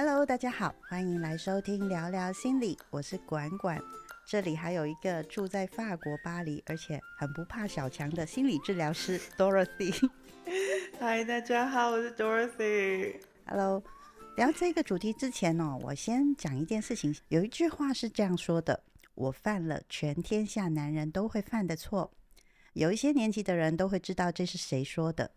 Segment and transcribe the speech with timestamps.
[0.00, 3.82] Hello，大家好，欢迎来收听聊聊心理，我是管管。
[4.24, 10.08] 这里还有一个住在法国巴黎，而且很不怕小强的心理治疗师 Dorothy。
[11.00, 13.16] 嗨，大家好，我是 Dorothy。
[13.44, 13.82] Hello，
[14.36, 17.12] 聊这个主题之前哦，我先讲一件事情。
[17.26, 18.84] 有一句话是这样说的
[19.16, 22.08] ：“我犯了全天下男人都会犯的错。”
[22.78, 25.28] 有一些年纪的人都会知道这是谁说的，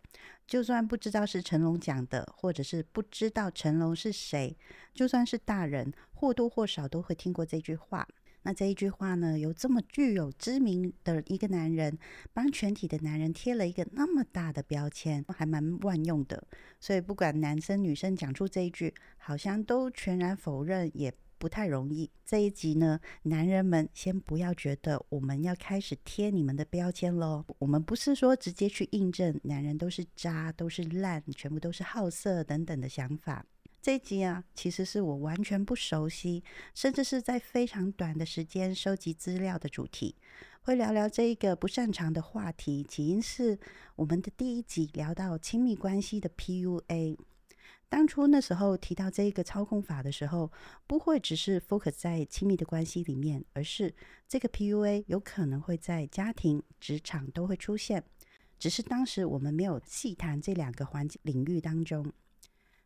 [0.46, 4.56] 就算不知道是成龙讲的，或者是不知道成龙是谁，
[4.94, 8.06] 就算是大人，或多或少都会听过这句话。
[8.44, 11.98] 那这一句话呢，有这么具有知名的一个男人，
[12.32, 16.40] 帮全体的男人贴了一个那么大的标签，还蛮万用的。
[16.78, 21.12] 所以不管男生女生讲出这一句，好像都全然否认也。
[21.42, 22.08] 不太容易。
[22.24, 27.44] 这一集呢，男人们先不要觉得我们要开始贴你们的标签喽。
[27.58, 33.44] 我们不是说直接去印证男人都是渣、都是烂、全部都是好色等等的想法。
[33.80, 36.44] 这一集啊，其实是我完全不熟悉，
[36.76, 40.14] 甚至是在非常短的时间收集资料的主题，
[40.60, 42.84] 会聊聊这一个不擅长的话题。
[42.84, 43.58] 起因是
[43.96, 47.16] 我们的第一集聊到亲密关系的 PUA。
[47.92, 50.50] 当初那时候提到这一个操控法的时候，
[50.86, 53.94] 不会只是 focus 在亲密的关系里面，而是
[54.26, 58.02] 这个 PUA 有可能会在家庭、职场都会出现，
[58.58, 62.10] 只是当时我们没有细谈这两个环境领域当中。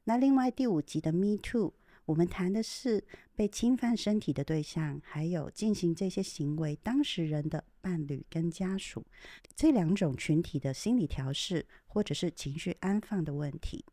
[0.02, 1.72] 那另外第五集的 Me Too，
[2.04, 3.04] 我们谈的是
[3.36, 9.06] 被侵犯身体的对象，还有进行这些行为当事人的伴侣跟家属
[9.54, 13.84] 这两种群体的心理调试或者是情绪安放的问题。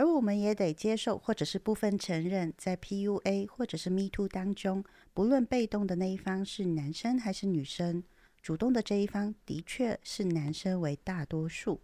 [0.00, 8.02] 而我们也得接受，或者是部分承认，在 PUA 或者是 Me Too 当中，不论被动的那一方是男生还是女生，
[8.40, 11.82] 主动的这一方的确是男生为大多数。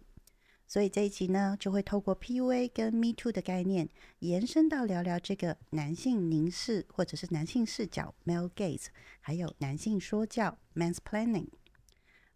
[0.65, 3.87] 所以这一集呢，就会透过 PUA 跟 Me Too 的概念，
[4.17, 8.87] 延伸到聊聊这个男性凝视或者是男性视角 （Male Gaze），
[9.21, 11.49] 还有男性说教 （Mansplaining）。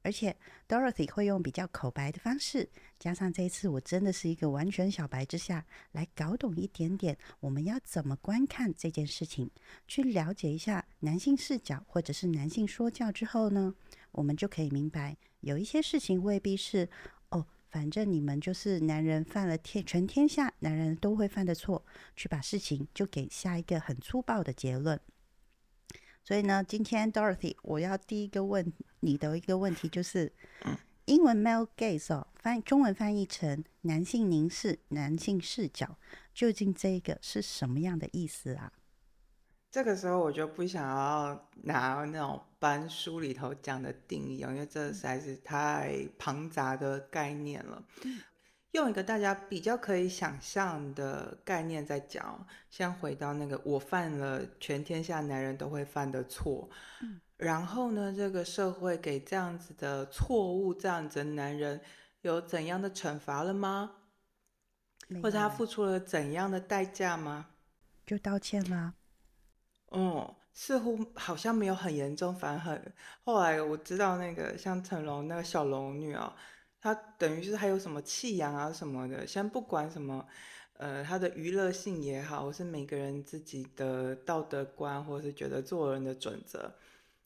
[0.03, 0.35] 而且
[0.67, 2.69] Dorothy 会用比较口白的方式，
[3.00, 9.50] 加上这一次我真的是一个完全小白之下，来搞懂一点点我们要怎么观看这件事情，
[9.88, 13.75] 去了解一下男性视角或者是男性说教之后呢，
[14.12, 16.89] 我们就可以明白有一些事情未必是
[17.29, 21.85] 哦，反正你们就是男人犯了天全天下男人都会犯的错，
[22.16, 25.00] 去把事情就给下一个很粗暴的结论。
[26.23, 30.31] 所以呢，今天 Dorothy，我要第一个问你的一个问题就是，
[31.05, 35.97] 英文 male gaze 哦，翻中文翻译成男性凝视、男性视角，
[36.33, 38.71] 究竟这个是什么样的意思啊？
[39.71, 47.83] 这个时候我就不想要拿那种班书里头讲的定义哦，因为这实在是太庞杂的概念了。
[48.71, 56.69] 用一个大家比较可以想象的概念在讲，先回到那个我犯了全天下男人都会犯的错，
[57.35, 61.81] 然后呢，这个社会给这样子的错误这样子的男人
[62.21, 63.91] 有怎样的惩罚了吗？
[65.21, 67.47] 或者他付出了怎样的代价吗？
[68.05, 68.93] 就道歉啦。
[69.91, 72.93] 嗯，似乎好像没有很严重，反而很。
[73.25, 76.33] 后来我知道那个像成龙那个小龙女啊。
[76.81, 80.28] 他等于是还有什么弃养啊什么的，先不管什么，
[80.74, 86.74] 呃，他的娱乐性也好，或是每个人自己的道德观，或是觉得做人的准则，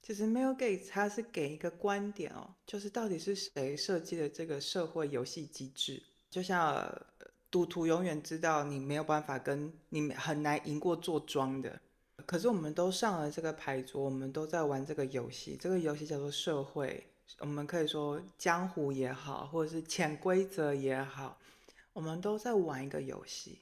[0.02, 6.04] 其实 Mel Gates 他是给一个观点哦，就是到底是谁设计的这个社会游戏机制？
[6.30, 6.94] 就像
[7.50, 11.80] 赌徒永远知道你没有办法跟你很难赢过做庄的，
[12.26, 17.08] 可是我们都上了这个牌桌，我们都在玩这个游戏，这个游戏叫做社会。
[17.40, 21.40] 我们可以说江湖也好，或者是潜规则也好，
[21.94, 23.60] 我们都在玩一个游戏。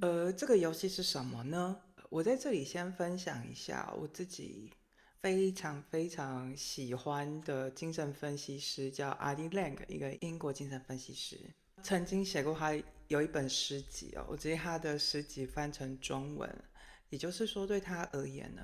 [0.00, 1.80] 呃这个游戏是什么呢？
[2.10, 4.72] 我在这里先分享一下我自己
[5.20, 11.38] 非常非常喜欢的精神分析师，叫阿迪· g 格，一个英国精神分析师，
[11.82, 12.74] 曾经写过他
[13.08, 14.26] 有一本诗集哦。
[14.28, 16.64] 我直接他的诗集翻成中文，
[17.10, 18.62] 也就是说，对他而言呢，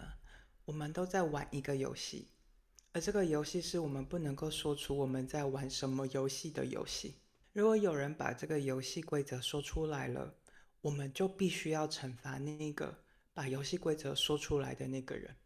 [0.64, 2.28] 我们都在玩一个游戏。
[2.92, 7.14] 而这个游戏是我们不能够说出我们在玩什么游戏的游戏。
[7.52, 10.34] 如果有人把这个游戏规则说出来了，
[10.80, 15.36] 我们就必须要惩罚那个把游戏规则说出来的那个人。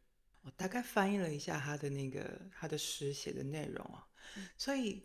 [0.41, 4.07] 我大概翻译了一下他的那个他的诗写的内容啊，
[4.57, 5.03] 所以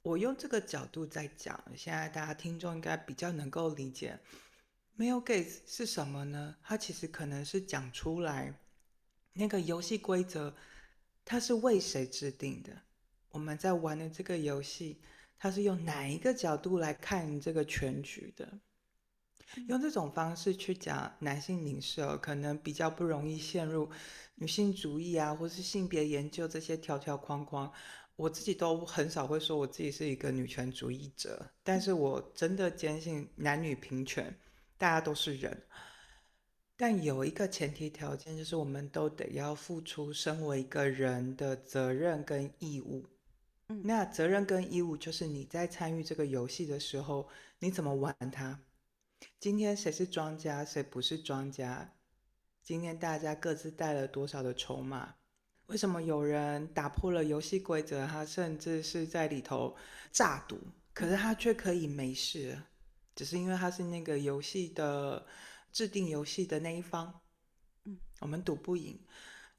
[0.00, 4.18] 我用这个角度在讲，现在大家听众应该比较能够理解。
[4.94, 6.56] 没有 gaze 是什么呢？
[6.62, 8.58] 它其实可能是讲出来
[9.34, 10.54] 那个游戏规则。
[11.30, 12.72] 它是为谁制定的？
[13.32, 14.98] 我们在玩的这个游戏，
[15.36, 18.60] 它是用哪一个角度来看这个全局的？
[19.66, 23.90] 用这种方式去讲男性凝视，可能比较不容易陷入
[24.36, 27.70] 女性主义啊，或是性别研究这些条条框框。
[28.16, 34.34] 我自己都很少会说我自己是一个女权主义者，但是我真的坚信男女平权，
[34.78, 35.62] 大家都是人。
[36.80, 43.04] 但有一个前提条件，就是我们都得要付出身为一个人的责任跟义务。
[43.66, 47.28] 嗯，那责任跟义务就是你在参与这个游戏的时候，
[47.58, 48.60] 你怎么玩它？
[49.40, 51.94] 今天谁是庄家，谁不是庄家？
[52.62, 55.16] 今天大家各自带了多少的筹码？
[55.66, 59.76] 为什么有人打破了游戏规则，他甚至是在里头
[60.12, 60.56] 诈赌，
[60.94, 62.56] 可是他却可以没事，
[63.16, 65.26] 只是因为他是那个游戏的
[65.72, 67.20] 制定游戏的那一方。
[67.84, 68.98] 嗯，我们赌不赢。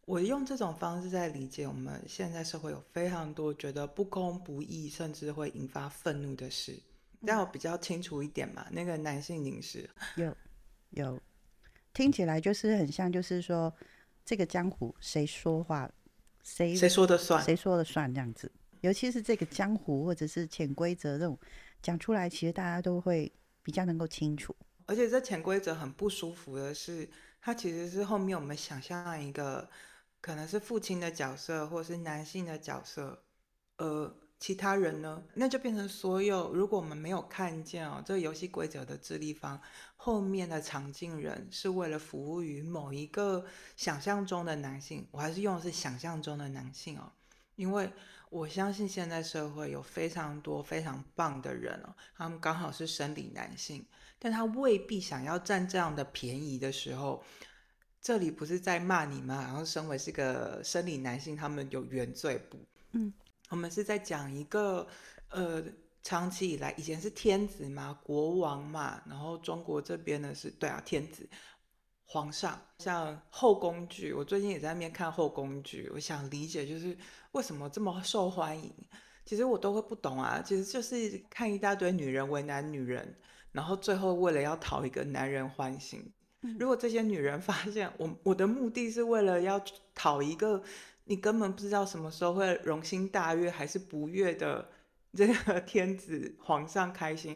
[0.05, 6.79] 我用这种方式在理解我们现在社会有非常多觉得不公不义，甚至会引发愤怒的事。
[7.25, 10.35] 但我比较清楚一点嘛，那个男性凝视有
[10.89, 11.21] 有，
[11.93, 13.71] 听起来就是很像，就是说
[14.25, 15.89] 这个江湖谁说话。
[16.41, 17.43] 谁谁说的算？
[17.43, 18.11] 谁说的算？
[18.11, 18.51] 这样子，
[18.81, 21.37] 尤其是这个江湖或者是潜规则这种
[21.83, 24.55] 讲出来，其实大家都会比较能够清楚。
[24.89, 27.07] 而且这潜规则很不舒服的是，
[27.39, 29.69] 它其实是后面我们想象一个
[30.19, 33.23] 可能是父亲的角色，或是男性的角色，
[33.77, 36.51] 呃，其他人呢，那就变成所有。
[36.55, 39.61] 如果我们没有看见哦，这个游戏规则的智力方
[39.95, 43.45] 后面的场景人是为了服务于某一个
[43.75, 47.11] 想象中的男性，我还是用的是想象中的男性哦，
[47.59, 47.91] 因为
[48.29, 53.85] 我相信现在社会有非常多非常棒的人哦，他们刚好是生理男性，
[54.17, 57.21] 但他未必想要占这样的便宜的时候，
[58.01, 59.41] 这里不是在骂你吗？
[59.41, 62.57] 然后身为是个生理男性，他们有原罪不？
[62.93, 63.13] 嗯。
[63.49, 64.87] 我们是在讲一个，
[65.29, 65.63] 呃，
[66.03, 71.27] 长期以来以前是天子嘛，国王嘛，然后中国这边呢是对啊，天子，
[72.11, 76.97] 皇上，像后宫剧，我最近也在那边看后宫剧，我想理解就是
[77.33, 78.73] 为什么这么受欢迎，
[79.23, 83.15] 其实我都会不懂啊，其实就是看一大堆女人为难女人，
[83.51, 86.11] 然后最后为了要讨一个男人欢心，
[86.59, 89.63] 如果这些女人发现我我的目的是为了要
[89.93, 90.63] 讨一个。
[91.05, 94.69] 你根本不知道什么时候会荣心大悦还是不悦的，
[95.11, 97.35] 这个 天子皇上开心，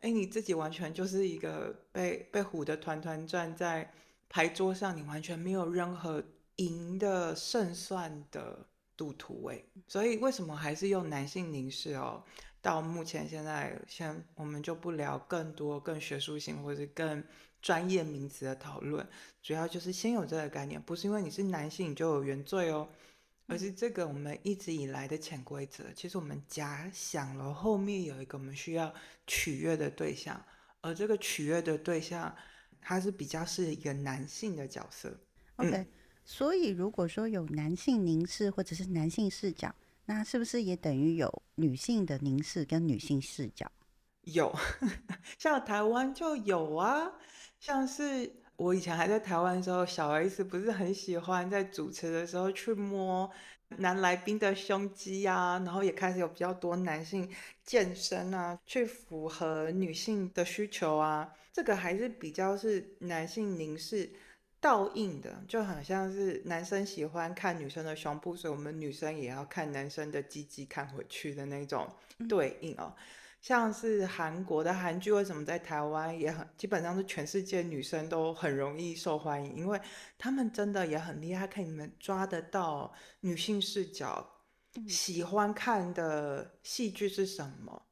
[0.00, 3.88] 哎，你自己完全就是一个被被唬得团团转，在
[4.32, 6.24] 牌桌上你完全没有任何
[6.56, 12.24] 赢的胜算的赌徒哎，所以为什么还是用男性凝视哦？
[12.62, 17.22] 到目前现在，先我们就不聊更多更学术性或者更
[17.60, 19.06] 专业名词的讨论，
[19.42, 22.88] 主要就是先有这个概念，不是因为你是男性你就有原罪哦。
[23.48, 28.94] 而是这个我们一直以来的潜规则，其实我们假想了后面有一个我们需要
[29.26, 30.42] 取悦的对象，
[30.80, 32.34] 而这个取悦的对象，
[32.82, 35.16] 他是比较是一个男性的角色。
[35.56, 35.86] OK，
[36.24, 39.74] 所以如果说有男性凝视或者是男性视角，
[40.04, 43.72] 那是不是也等于有女性的凝视跟女性视角？
[44.24, 44.54] 有，
[45.38, 47.12] 像台湾就有啊，
[47.58, 48.42] 像是。
[48.56, 53.28] 我以前还在台湾的时候，小 S 不是很喜欢在主持的时候去摸
[53.78, 57.28] 男来宾的胸肌啊，然后也开始有比较多男性
[57.64, 61.32] 健身啊，去符合女性的需求啊。
[61.52, 64.10] 这个还是比较是男性凝视
[64.60, 71.86] 倒映的，就好像是男生喜欢看女生的胸部，所以我们女生也要看男生的鸡鸡看回去的那种
[72.28, 72.94] 对应哦。
[73.42, 79.56] 像是韩国的韩剧，为什么在台湾也很基本上是全世界女生都很容易受欢迎？
[79.56, 79.80] 因为
[80.16, 84.24] 他们真的也很厉害，看你们抓得到女性视角，
[84.86, 87.82] 喜欢看的戏剧是什么，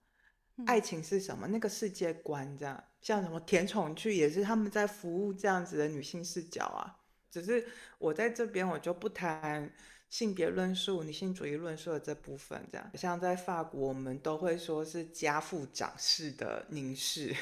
[0.67, 2.85] 爱情是什么，那个世界观这样。
[3.01, 6.97] 像什么甜宠剧也是他们在服务这样子的女性视角啊。
[7.29, 7.67] 只是
[7.99, 9.69] 我在这边我就不谈。
[10.11, 12.91] 性别论述、女性主义论述的这部分，这样。
[12.95, 17.33] 像在法国，我们都会说是家父长式的凝视，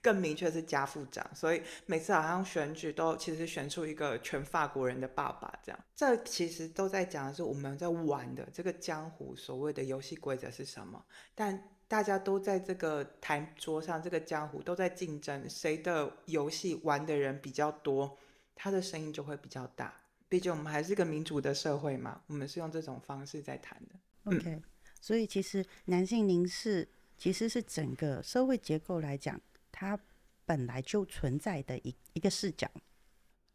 [0.00, 11.04] 更明确是家父长，所以每次好像选举都其实选出一个全法国人的爸爸，这样，这其实都在讲的是我们在玩的这个江湖所谓的游戏规则是什么，
[11.34, 18.16] 但大家都在这个台桌上，这个江湖都在竞争，谁的游戏玩的人比较多，
[18.54, 19.99] 他的声音就会比较大。
[20.30, 23.96] 毕竟我们还是一个民主的社会嘛，我们是用这种方式在谈的。
[24.24, 24.62] OK，
[25.00, 29.38] 所以其实男性凝视其实是整个社会结构来讲，
[29.72, 29.98] 它
[30.46, 32.70] 本来就存在的一一个视角。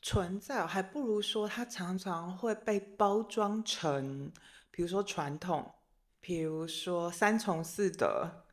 [0.01, 4.32] 存在，还不如说它常常会被包装成，
[4.70, 5.74] 比如说传统，
[6.20, 8.44] 比如说三从四德，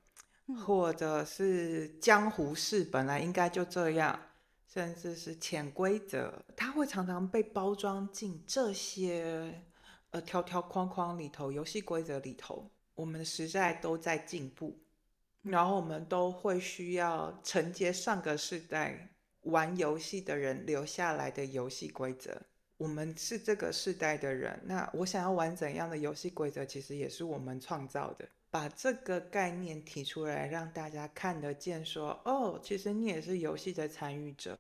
[0.65, 4.19] 或者是江湖事本来应该就这样，
[4.73, 9.63] 甚至是潜规则，它会常常被包装进这些
[10.13, 12.71] 呃条条框框里头，游戏规则里头。
[12.95, 14.79] 我们的时代都在进步，
[15.43, 19.11] 然后我们都会需要承接上个世代
[19.43, 22.41] 玩游戏的人留下来的游戏规则。
[22.79, 28.27] 我们是这个世代的人，那我想要玩怎样的游戏规则，其实也是我们创造的。
[28.53, 34.59] 把这个概念提出来，让大家看得见，说哦，其实你也是游戏的参与者，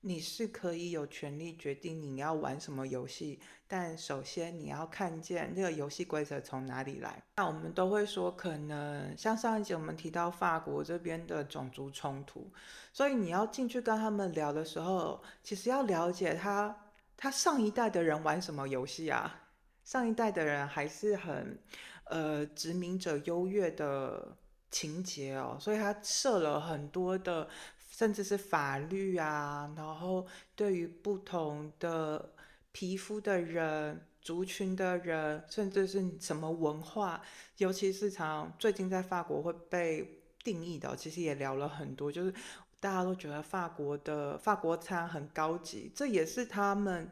[0.00, 3.38] 你是可以有权利决定你要玩什么游戏。
[3.68, 7.22] 但首先你要看见这个游戏规则从哪里来。
[7.36, 12.50] 那我们都会说，可能像上一集我们提到法国这边的种族冲突，
[12.94, 16.74] 所以你要进去跟他们聊的时候，其实要了解他
[17.14, 19.38] 他上一代的人玩什么游戏啊？
[19.84, 21.58] 上一代的人还是很。
[22.04, 24.36] 呃，殖民者优越的
[24.70, 27.48] 情节哦，所以他设了很多的，
[27.90, 32.34] 甚至是法律啊，然后对于不同的
[32.72, 37.22] 皮肤的人、族群的人，甚至是什么文化，
[37.56, 42.32] 尤其是常最近在法国会被定义的，其实也聊了很多，就是
[42.80, 47.10] 大家都觉得法国的法国餐很高级，这也是他们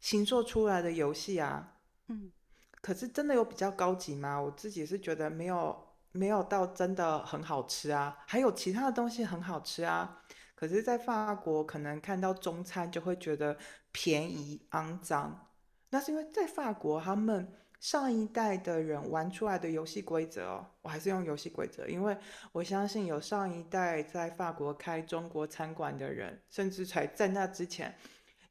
[0.00, 1.76] 新做出来的游戏啊，
[2.08, 2.32] 嗯。
[2.80, 4.40] 可是真的有比较高级吗？
[4.40, 5.76] 我自己是觉得没有，
[6.12, 8.16] 没有到真的很好吃啊。
[8.26, 10.22] 还有其他的东西很好吃啊。
[10.54, 13.56] 可是，在法国可能看到中餐就会觉得
[13.92, 15.48] 便宜肮脏。
[15.88, 22.16] 那是因为在法国，他们上一代的人玩出来的游戏规则哦，我还是用游戏规则，因为
[22.52, 27.94] 我相信有上一代在法国开中国餐馆的人，甚至才在那之前，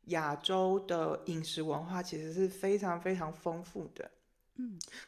[0.06, 4.10] 亚洲的饮食文化其实是非常非常丰富的。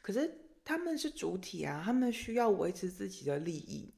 [0.01, 3.93] 可是他们是主体啊，他们需要维持自己的利益，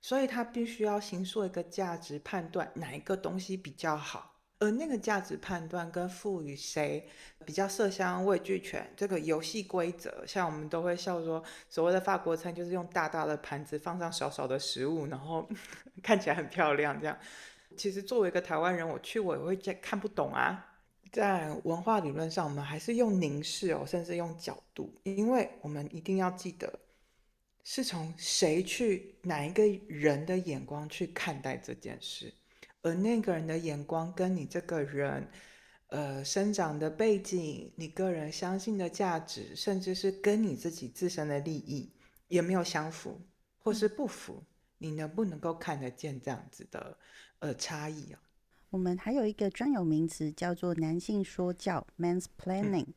[0.00, 7.08] 所以他必须要行做一个价值判断，哪一个东西比较好，而那个价值判断跟赋予谁
[7.44, 15.48] 比较色香味俱全，这个游戏规则，像我们都会笑说，所谓的法国餐就是用大大的盘子放上少少的食物，然后
[16.02, 17.18] 看起来很漂亮，这样。
[17.76, 20.73] 其实作为一个台湾人，我去我也会看不懂啊。
[21.14, 26.80] 在文化理论上，我们还是用凝视哦，甚至用角度，因为我们一定要记得，
[27.62, 32.34] 是从谁去哪一个人的眼光去看待这件事，
[32.82, 35.28] 而那个人的眼光跟你这个人，
[35.90, 41.92] 呃，生长的背景、你个人相信的价值，甚至是跟你自己自身的利益，
[42.26, 43.20] 也没有相符
[43.60, 44.42] 或是不符？
[44.78, 46.98] 你能不能够看得见这样子的
[47.38, 48.20] 呃差异啊？
[48.74, 52.88] 我们还有一个专有名词叫做男性说教 （Men's Planning）。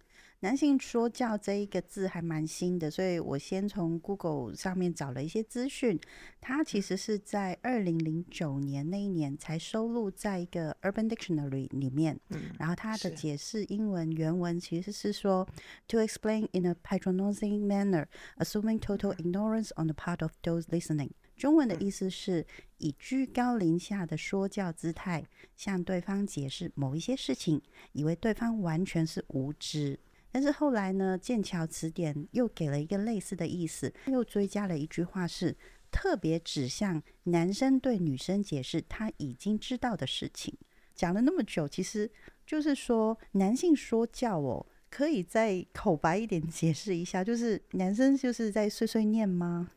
[0.41, 5.99] 男性说教这一个字还蛮新的，所以我先从 Google 上面找了一些资讯。
[6.39, 12.19] 它其实是在二零零九年那一年才收录在一个 Urban Dictionary 里面。
[12.59, 15.47] 然后它的解释英文原文其实是说
[15.87, 18.05] ：“To explain in a patronizing manner,
[18.37, 22.45] assuming total ignorance on the part of those listening。”中文的意思是
[22.77, 25.23] 以居高临下的说教姿态
[25.55, 27.59] 向对方解释某一些事情，
[27.93, 29.99] 以为对方完全是无知。
[30.37, 35.57] 但是后来呢，剑桥词典又给了一个类似的意思，又追加了一句话，是
[35.89, 40.55] 特别指向男生对女生解释他已经知道的事情。
[40.93, 42.07] 讲了那么久，其实
[42.45, 49.71] 就是说男性说教哦，可以再口白一点解释一下，就是男生就是在碎碎念吗？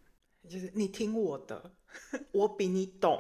[0.47, 1.73] 就是你听我的，
[2.33, 3.19] 我比你懂。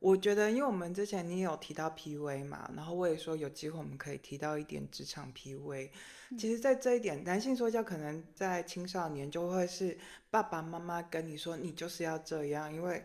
[0.00, 5.90] 我觉得，因为我们之前你也有提到 PUA 嘛，然后我也说有机会我们可以提到一点职场 PUA。
[6.38, 9.98] 其实，在这一点，男性说教可能在青少年就会是
[10.30, 13.04] 爸爸妈妈跟你说，你就是要这样，因为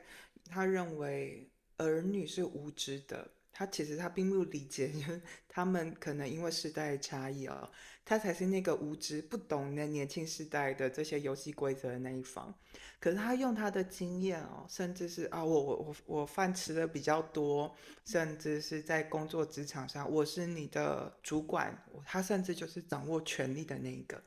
[0.49, 3.29] 他认为儿女是无知的。
[3.57, 7.71] 他其实他并不理解，就是他们可能因为时代的差异哦，
[8.03, 12.53] 他才是那个无知不懂的年轻时代的这些游戏规则的那一方。
[12.99, 24.21] 可是他用他的经验哦，甚至是啊，我我我我饭吃的比较多，甚至是在工作职场上，我是你的主管，他甚至就是掌握权力的那一个，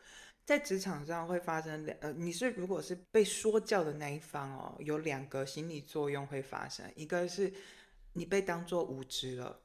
[0.47, 7.53] 在职场上会发生两呃，你是如果是被说教的那一方哦，有两个心理作用会发生，一个是。
[8.19, 9.61] 你被当作无知了，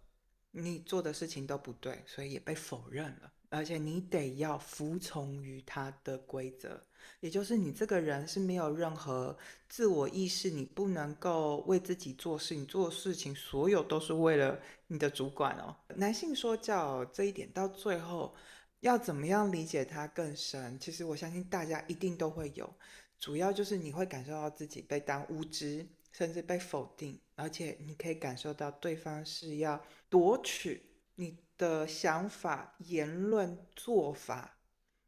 [0.51, 3.31] 你做的事情都不对，所以也被否认了。
[3.50, 6.81] 而且你得要服从于他的规则，
[7.19, 9.38] 也就是你这个人是没有任何
[9.69, 15.75] 自我意识，你不能够为自己做事，你做事情所有都是为了你的主管哦。
[15.95, 18.33] 男性说教这一点到最后
[18.79, 20.79] 要怎么样理解它更深？
[20.79, 22.72] 其实我相信大家一定都会有。
[23.19, 30.82] 主要就是你会感受到自己被当无知，甚至被否定，而且你可以感受到对方是要夺取
[31.15, 34.58] 你的想法、言论、做法，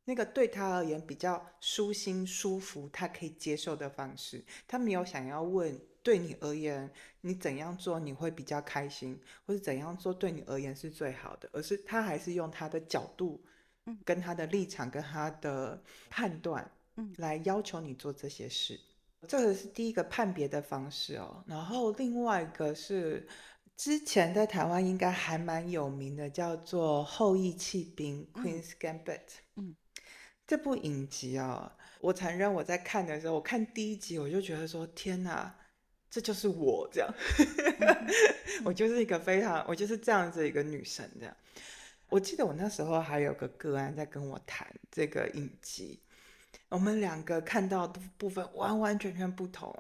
[0.03, 4.43] 那个对他而言比较舒心、舒服，他可以接受的方式。
[4.67, 13.43] 他没有想要问对你而言你怎样做你会比较开心，或是怎样做对你而言是最好的，而是他还是用他的角度、
[14.03, 16.69] 跟他的立场、跟他的判断。
[16.97, 18.79] 嗯，来要求你做这些事，
[19.27, 21.43] 这个是第一个判别的方式哦。
[21.47, 23.27] 然后另外一个是
[23.75, 29.21] 之前在台湾应该还蛮有名的，叫做《后羿弃兵》（Queen's Gambit）。
[29.55, 29.75] 嗯，
[30.45, 35.55] 这部影集啊，我承认我在看的时候，我看第一集我就觉得说：“天哪，
[36.09, 37.13] 这就是我这样，
[38.63, 41.35] 我就是一个非常，我就是这样子一个女神这样。”
[42.07, 45.99] 我记得我那时候还有个个案在跟我谈这个影集。
[46.69, 49.73] 我们两个看到的部分完完全全不同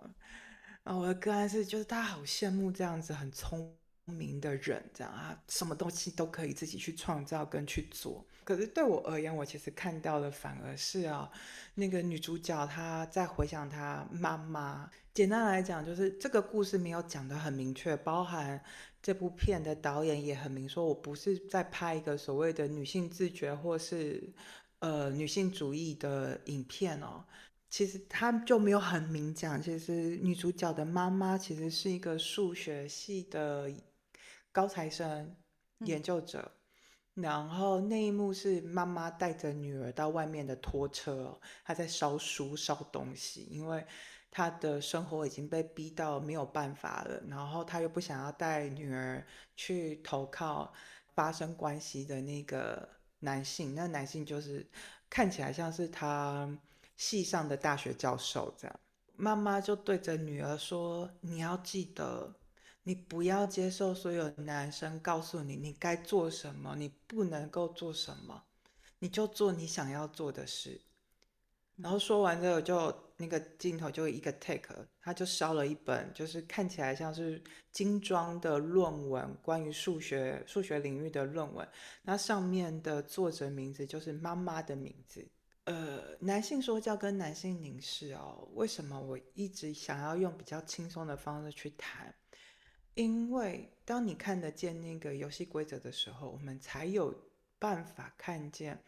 [0.83, 0.95] 啊！
[0.95, 8.25] 我的个案是，就是他好羡慕这样子很聪明的人，这样啊，什么东西都可以自己去创造跟去做。
[8.43, 11.29] 可是对我而言，我其实看到的反而是啊，
[11.73, 14.89] 那个女主角她在回想她妈妈。
[15.13, 18.63] 简单来讲，就是这个故事没有讲的很明确，包含
[19.01, 24.31] 这部片的导演也很明说，我不是在拍一个所谓的女性自觉或是。
[24.79, 27.25] 呃，女性主义的影片哦，
[27.69, 29.59] 其实他就没有很明讲。
[29.59, 33.71] 其实女主角的妈妈其实是一个数学系的
[34.51, 35.35] 高材生
[35.79, 36.51] 研究者，
[37.15, 43.83] 然后那一幕是妈妈带着女儿到外面的拖车，她在烧书烧东西，因为
[44.29, 50.71] 她的生活已经被逼到没有办法了，然后她又不想要带女儿去投靠
[51.15, 52.87] 发生关系的那个。
[53.25, 54.65] 男性，那男性就是
[55.09, 56.47] 看起来像是他
[56.95, 58.79] 系上的大学教授这样。
[59.17, 62.33] 妈妈就对着女儿说：“你要记得，
[62.83, 68.43] 你不要接受所有男生告诉你你该做什么，你不能够做什么，
[68.99, 70.79] 你就做你想要做的事。”
[71.77, 81.67] 然后说完之后，就那个镜头就一个 take，他就烧了一本，就是看起来像是精装的论文，关于数学数学领域的论文。
[82.01, 85.27] 那上面的作者名字就是妈妈的名字。
[85.65, 92.13] 呃，男性说教跟男性凝视哦，为什么我一直想要用比较轻松的方式去谈？
[92.93, 97.13] 因为当你看得见那个游戏规则的时候，我们才有
[97.59, 98.81] 办法看见。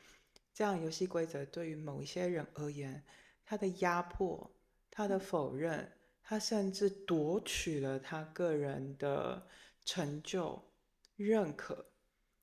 [0.58, 3.04] 这样游戏规则对于某一些人而言，
[3.46, 4.50] 他的压迫、
[4.90, 5.88] 他的否认，
[6.24, 9.48] 他甚至夺取了他个人的
[9.86, 10.60] 成就、
[11.16, 11.86] 认可，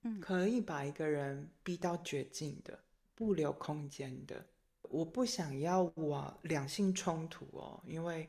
[0.03, 2.79] 嗯，可以把一个人逼到绝境的、
[3.17, 4.47] 不留空间的。
[4.83, 8.29] 我不想要往两性冲突哦，因为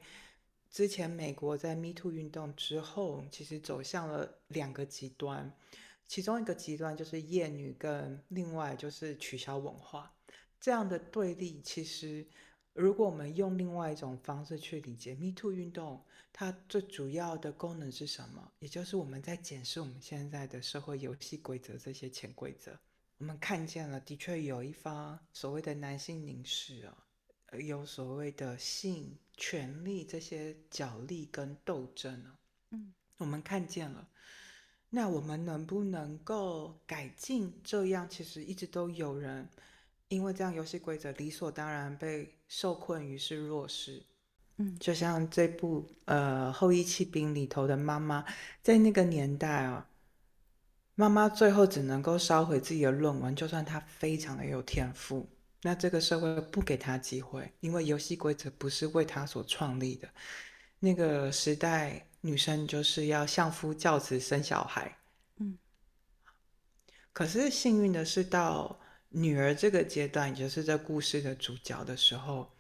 [0.71, 5.55] 之前美国在 Me Too 运动之后，其实走向了两个极端。
[6.07, 10.15] 其中一个极端就是厌女，跟另外就是取消文化
[10.59, 11.61] 这样的对立。
[11.61, 12.27] 其实，
[12.73, 18.51] 如果我们用另外一种方式去理解 Me Too 运动，它最主要的功能是什么？
[18.59, 22.77] 也就是我们在检视我们现在的社会游戏规则这些潜规则。
[23.17, 27.07] 我们看见了，的确有一方所谓的男性凝视啊，
[27.59, 32.39] 有所谓的性权利这些角力跟斗争啊。
[32.71, 34.09] 嗯，我们看见了。
[34.95, 37.51] 那我们能不能够改进？
[37.65, 39.45] 这样其实一直都有人
[40.07, 44.01] 因为这样游戏规则理所当然被受困于是弱势。
[44.55, 48.23] 嗯，就像这部呃《后裔弃兵》里头的妈妈，
[48.63, 49.85] 在那个年代啊，
[50.95, 55.27] 妈妈最后只能够烧毁自己的论文，就算她非常的有天赋，
[55.63, 60.07] 那这个社会不给她机会，因为游戏规则不是为她所创立的。
[60.79, 62.07] 那个时代。
[62.25, 64.97] 女生就是要相夫教子生小孩，
[65.37, 65.59] 嗯。
[67.13, 72.51] 可是幸运的是，到女儿这个阶段，也就是这故事的主角的时候，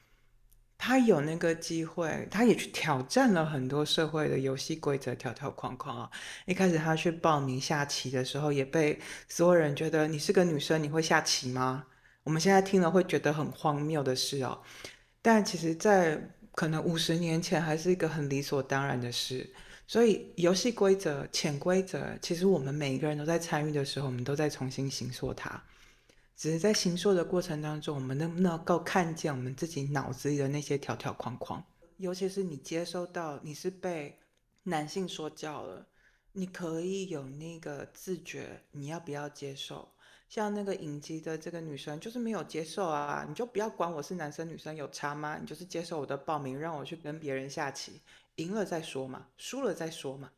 [0.77, 6.11] 她有那个机会，她也去挑战了很多社会的游戏规则条条框框啊。
[6.45, 11.87] 一开始她去报名下棋的时候，也被所有人觉得你是个女生，你会下棋吗？
[12.23, 14.61] 我们现在听了会觉得很荒谬的事哦。
[15.21, 19.53] 但其实，在可能五十年前还是一个很理所当然的事，
[19.85, 25.61] 所以游戏规则、潜规则，其实我们每一个人都在参与的时候，我们都在重新形塑它。
[26.37, 31.63] 只是在形塑的过程当中，我们能不能够看见我们自己脑子里的那些条条框框？
[31.97, 34.17] 尤其是你接收到你是被
[34.63, 35.85] 男性说教了，
[36.33, 39.89] 你可以有那个自觉，你要不要接受？
[40.27, 45.37] 像那个影集的这个女生就是没有接受啊，你就不要管我是男生女生有差吗？
[45.39, 48.01] 你就是接受我的报名，让我去跟别人下棋，
[48.35, 50.31] 赢了再说嘛，输了再说嘛。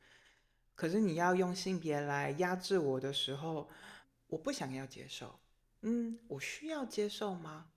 [0.76, 3.70] 可是你要用性别来压制我的时候，
[4.28, 5.40] 我不想要接受。
[5.82, 7.68] 嗯，我需要接受吗？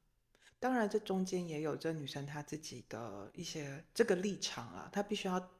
[0.58, 5.50] 当然，这中间也有这女生她自己的一些这个立场啊，她必须要。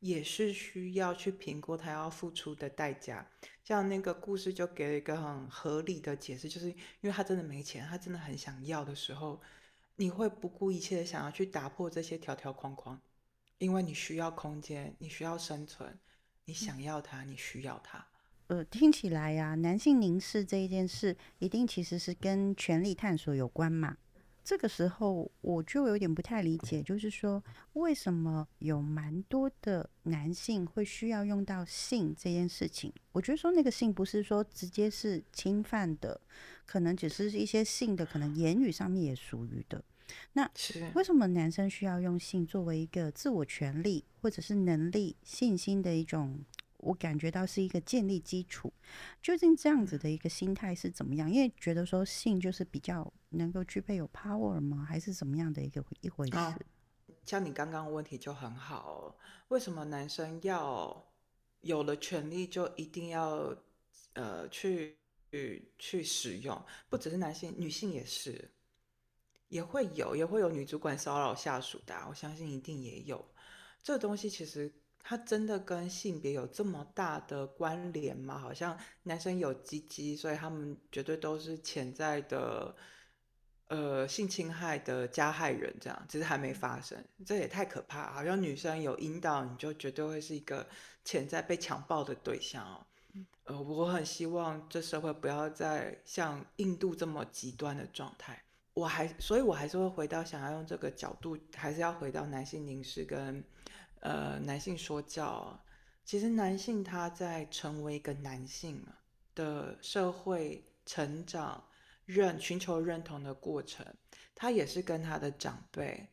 [0.00, 3.26] 也是需要去评估他要付出的代价，
[3.64, 9.40] 像那个故事就给了一个很合理的解释，就是因为他真的没钱，他真的很想要的时候，
[9.96, 13.00] 你会不顾一切的想要去打破这些条条框框，
[13.58, 15.98] 因为你需要空间，你需要生存，
[16.44, 18.06] 你想要他，你需要他。
[18.46, 23.96] 呃，听起来呀，男性凝视这一件事，一定其实是跟权力探索有关嘛。
[24.48, 32.90] 这个时候我就有点不太理解，就是说为什么有蛮多的男性会需要用到性这件事情？
[33.12, 36.18] 我觉得说那个性不是说直接是侵犯的，
[36.64, 39.84] 可能只是一些性的，可能言语上面也属于的。
[40.32, 40.50] 那
[40.94, 46.40] 为什么男生需要用性作为一个自我权利或者是能力、信心的一种？
[46.78, 48.72] 我感觉到是一个建立基础，
[49.20, 51.28] 究竟这样子的一个心态是怎么样？
[51.30, 54.86] 因为觉得说性就是比较能够具备有 power 吗？
[54.88, 56.66] 还是怎么样的一个一回事？
[57.24, 59.16] 像你刚刚问题就很好，
[59.48, 61.04] 为什么男生要
[61.62, 63.54] 有了权利就一定要
[64.14, 64.96] 呃去
[65.78, 66.64] 去使用？
[66.88, 68.52] 不只是男性，女性也是，
[69.48, 73.24] 也会有也会有女主管骚扰下属的，我相信一定也有。
[73.82, 74.72] 这东西其实。
[75.08, 78.38] 它真的跟性别有这么大的关联吗？
[78.38, 82.76] 好像男生有鸡鸡，所以他们绝对都是潜在的，
[83.68, 88.12] 呃，性侵害的加害人，这样只是还没发生，这也太可怕。
[88.12, 90.68] 好像女生有阴道，你就绝对会是一个
[91.06, 92.84] 潜在被强暴的对象哦。
[93.44, 98.42] 呃，我很希望这社会不要再像印度这么极端的状态。
[98.74, 103.42] 我还，所以我还是会回到想要用这个角度，还是要回到男性凝视跟。
[104.00, 105.64] 呃，男性说教，
[106.04, 108.86] 其实男性他在成为一个男性
[109.34, 111.68] 的社会成长、
[112.04, 113.84] 认寻求认同的过程，
[114.34, 116.08] 他也是跟他的长辈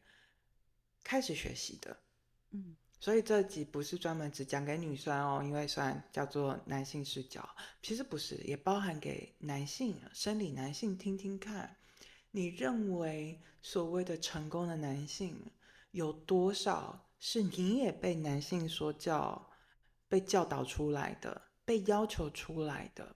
[1.04, 1.98] 开始学习的。
[2.52, 7.48] 嗯，所以这集不是专门只讲给女生哦，因为虽然叫做男性视角，
[7.82, 11.78] 其实不是，也包含给男性生理男性听听看。
[12.32, 15.52] 你认为所谓的成功的男性
[15.92, 17.05] 有多少？
[17.28, 19.50] 是你也被男性说教、
[20.08, 23.16] 被教导出来的、被要求出来的，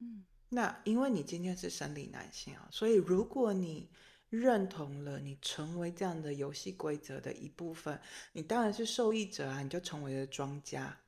[0.00, 3.88] 嗯，那因为你今天是生理男性啊，所以如果你
[4.30, 8.00] 认同了，你成为这样的游戏规则的一部分，
[8.32, 10.98] 你当然是受益者啊，你就成为了庄家。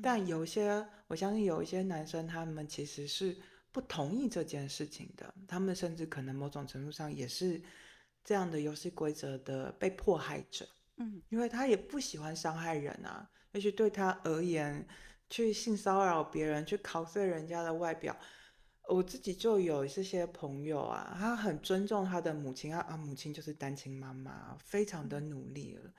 [0.00, 3.36] 但有些，我相信有一些男生，他们其实是
[3.72, 7.60] 不同意这件事情的，他们甚至可能某种程度上也是
[8.22, 10.64] 这样的游戏规则的被迫害者。
[10.98, 14.86] 嗯，因为他也不喜欢伤害人啊，而且对他而言，
[15.30, 18.16] 去性骚扰别人，去考碎人家的外表，
[18.88, 25.92] 我自己就有这些朋友啊，他很尊重他的母亲，啊啊，母亲就是单亲妈妈，非常的努力了，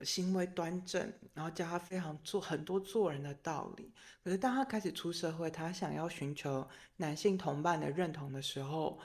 [0.00, 3.92] 行为端正，然后教他非常做很多做人的道理。
[4.24, 8.98] 可是当他开始出社会，他想要寻求男性同伴的认同的时候，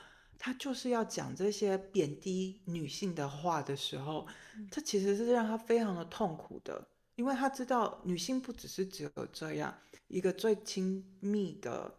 [0.44, 4.26] 他就是要讲这些贬低女性的话的时候，
[4.72, 9.72] 这其实是让他非常的痛苦的，因为他知道女性不只是只有这样
[10.08, 11.96] 一个最亲密的、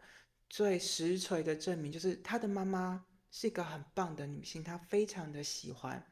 [0.50, 6.06] 最实锤的证明，就是他的妈妈是一个很棒的女性，他非常的喜欢。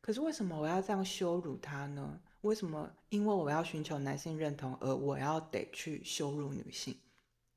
[0.00, 2.18] 可是为什么我要这样羞辱她呢？
[2.40, 2.90] 为什么？
[3.10, 6.96] 因为我要寻求男性认同，而我要得去羞辱女性？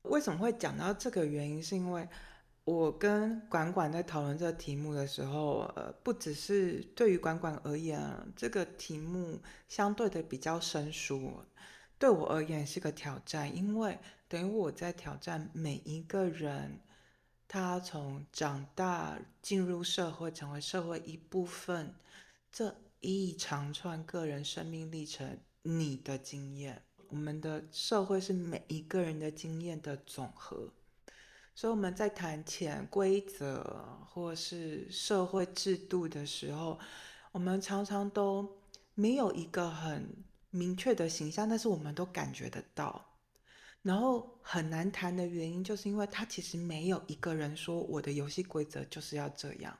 [0.02, 1.62] 为什么会讲到这个原因？
[1.62, 2.06] 是因为。
[2.70, 7.98] 我跟管管在讨论这个题目的时候，呃，不只是对于管管而言，
[8.36, 11.32] 这个题目相对的比较生疏，
[11.98, 16.78] 对我而言是个挑战，因为等于我在挑战每一个人，
[17.48, 21.94] 他从长大进入社会，成为社会一部分，
[22.52, 30.70] 这一长串个人生命历程，你的经验，我们的社会是每一个人的经验的总和。
[31.58, 36.78] 所以我们在谈潜规则或是社会制度的时候，
[37.32, 38.48] 我们常常都
[38.94, 43.04] 没有一个很明确的形象，但是我们都感觉得到。
[43.82, 49.76] 然后很难谈的原因，就是因为他其实没有一个人说我的游戏规则就是要这样。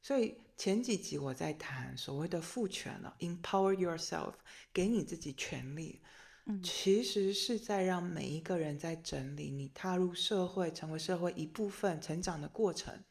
[0.00, 4.32] 所以前几集我在谈所谓的赋权了，empower yourself，
[4.72, 6.00] 给你自己权利。
[6.46, 13.04] 嗯其实是在让每一个人在整理你踏入社会、成为社会一部分、成长的过程，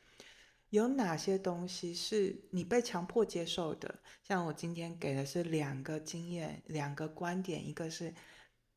[0.69, 3.99] 有哪些东西是你被强迫接受的？
[4.23, 8.13] 像我今天给的是两个经验、两个观点，一个是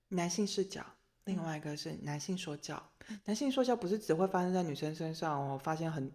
[0.08, 0.84] 男性视角，
[1.24, 2.90] 另外一个是男性说教。
[3.24, 6.10] 男性说教不是只会发生在女生身上，我发现很，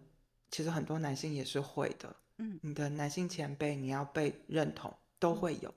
[0.50, 2.16] 其实很多男性也是会的。
[2.38, 5.74] 嗯你的男性前辈，你要被认同，都会有。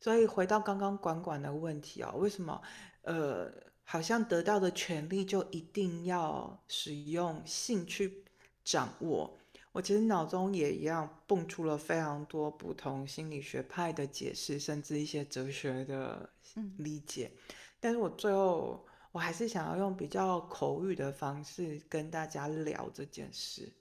[0.00, 2.60] 所以回到刚刚管管的问题哦，为什么
[3.02, 3.52] 呃，
[3.84, 8.24] 好像得到的权利就一定要使用性去
[8.64, 9.38] 掌握？
[9.72, 17.30] 我其实脑中也一样蹦出了非常多不同心理学派的解释，甚至一些哲学的嗯理解。
[17.78, 23.72] 但是我最后我还是想要用比较口语的方式跟大家聊这件事。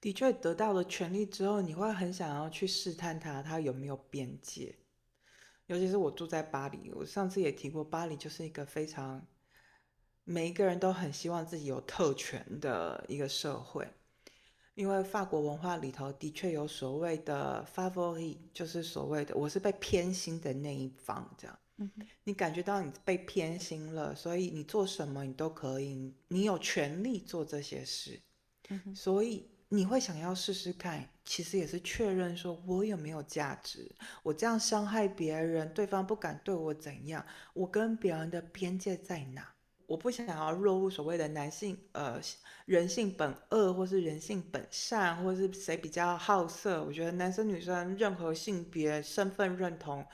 [0.00, 4.74] 的确，得到了权利之后，你会很想要去试探它，它有没有边界。
[5.72, 9.26] 尤其是我住在巴黎，我上次也提过，巴黎就是一个非常
[10.22, 13.88] 每一个人都很希望自己有特权的一个社会。
[14.74, 21.58] 因为法国文化里头的确有所谓的 favori，就是所谓的我是被偏心的那一方，这样。
[21.78, 28.20] 嗯哼你感觉到你被偏心了，所以你做什么你都可以，你有权利做这些事。
[28.68, 33.90] 嗯哼所以你会想要试试看，其实也是确认说我有没有价值。
[34.22, 39.48] 我这样伤害别人，对方不敢对我怎样，我跟别人的边界在哪？
[39.86, 42.18] 我不想要落入所谓的男性呃
[42.64, 46.82] 人性本恶，或是人性本善，或是谁比较好色。
[46.82, 50.06] 我觉得男生女生任何性别身份认同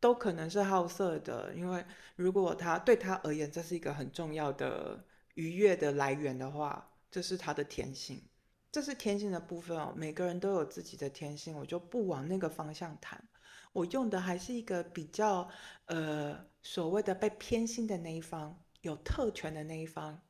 [0.00, 1.82] 都可能是好色的，因为
[2.16, 5.02] 如果他对他而言这是一个很重要的
[5.34, 8.22] 愉悦的来源的话，这是他的天性。
[8.76, 13.26] 这是天性的部分哦，每个人都有自己的天性，我就不往那个方向谈。
[13.72, 15.48] 我用的还是一个比较
[15.86, 20.20] 呃所谓的被偏心的那一方，有特权的那一方，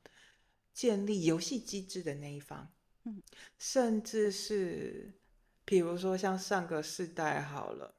[0.73, 3.21] 建立游戏机制的那一方，嗯，
[3.59, 5.19] 甚至是
[5.65, 7.96] 比如说像上个世代好了，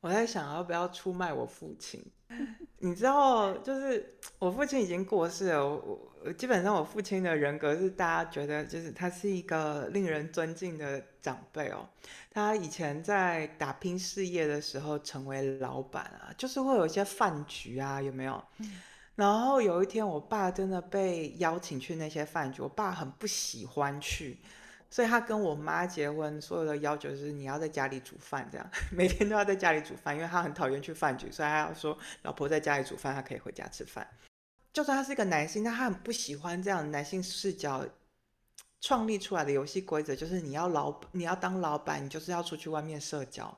[0.00, 2.04] 我在想要不要出卖我父亲。
[2.78, 5.66] 你知道，就是我父亲已经过世了。
[5.66, 11.88] 我我基本上我父亲的人格是大家觉得就是他是一个令人尊敬的长辈哦。
[12.30, 18.42] 他以前在打拼事业的时候成为老板啊，就是会有一些饭局啊，有没有？
[19.16, 24.38] 然后有一天，我爸真的被邀请去那些饭局，我爸很不喜欢去。
[24.90, 34.06] 所以他跟我妈结婚，所有的要求是你要在家里煮饭，这样 每天都要在家里煮饭，因为他很讨厌去饭局，所以他要说老婆在家里煮饭，他可以回家吃饭。
[34.72, 37.86] 就算他是一个男性，但他很不喜欢这样男性视角
[38.80, 43.56] 创立出来的游戏规则，就是你要老你要当老板，你就是要出去外面社交，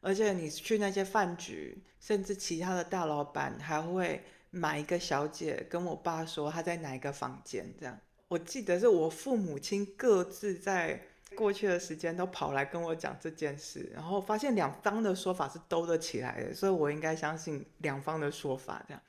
[0.00, 7.98] 而且你去那些饭局，甚至其他的大老板还会买一个小姐跟我爸说他在哪一个房间这样。
[8.28, 11.02] 我记得是我父母亲各自在
[11.34, 18.84] 过去的时间都跑来跟我讲这件事，然后发现两方的说法是兜得起来的，所以我应该相信两方的说法。
[18.86, 19.02] 这样，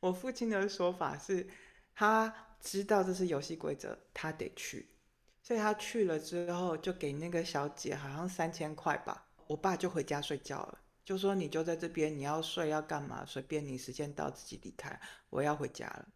[0.00, 1.46] 我父亲的说法是，
[1.94, 4.88] 他知道这是游戏规则，他得去，
[5.42, 14.98] 所以他去了之后就给那个小姐好像三千块吧，我爸就回家睡觉了，就说你就在这边，你要睡要干嘛随便你，时间到自己离开，
[15.30, 16.06] 我要回家了。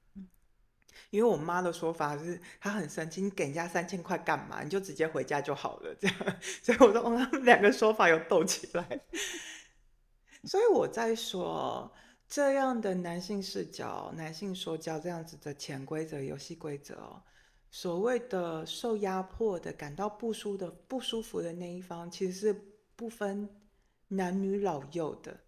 [1.11, 4.63] 因为我妈的说法是，她很生气，你给人家三千块干嘛？
[4.63, 6.17] 你就直接回家就好了，这样。
[6.63, 9.01] 所以我说，哦，他们两个说法有斗起来。
[10.45, 11.93] 所以我在说，
[12.29, 17.23] 这样的男性视角、男性说教这样子的潜规则、游戏规则哦，
[17.71, 22.53] 所谓的受压迫的、感到不舒的、不舒服的那一方，其实是
[22.95, 23.49] 不分
[24.09, 25.46] 男女老幼的。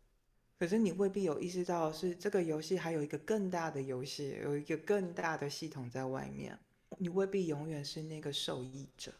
[0.58, 6.58] 可是你未必有意识到，是这个游戏还有一个更大的游戏，有一个更大的系统在外面。
[6.98, 9.12] 你未必永远是那个受益者，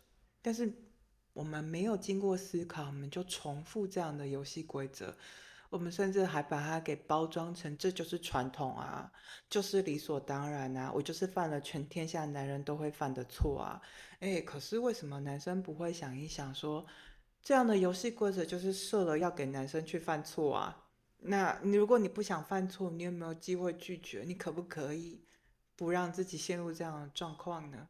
[0.42, 0.72] 但是
[1.33, 5.14] 我们没有经过思考，我们就重复这样的游戏规则。
[5.70, 9.12] 我们甚至还把它给包装成这就是传统啊，
[9.51, 13.81] 就是理所当然啊，我就是犯了全天下男人都会犯的错啊。
[14.20, 16.87] 哎，可是为什么男生不会想一想说，
[17.42, 20.88] 这样的游戏规则就是设了要给男生去犯错啊？
[21.20, 24.22] 那你如果你不想犯错，你有没有机会拒绝？
[24.26, 25.20] 你可不可以
[25.76, 27.88] 不让自己陷入这样的状况呢？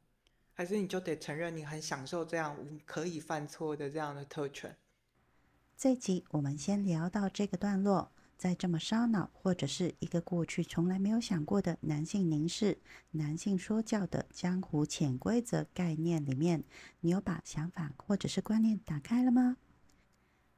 [0.54, 4.76] 还是你就得承认你很享受这样可以犯错的这样的特权？
[5.76, 8.10] 这集我们先聊到这个段落。
[8.36, 12.78] 在这么烧脑，或者是一个过去从来没有想过的男性凝视、
[13.10, 16.62] 男性说教的江湖潜规则概念里面，
[17.00, 19.56] 你有把想法或者是观念打开了吗？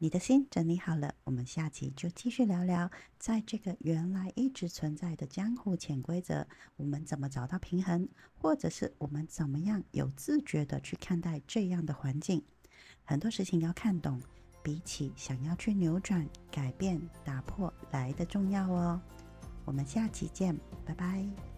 [0.03, 12.43] 你的心整理好了，我们下集就继续聊聊，在这个原来一直存在的江湖潜规则，我们怎么找到平衡，或者是我们怎么样有自觉的去看待这样的环境。
[13.05, 14.19] 很多事情要看懂，
[14.63, 18.99] 比起想要去扭转、改变、打破来的重要哦。
[19.67, 21.50] 我们下期见，拜拜。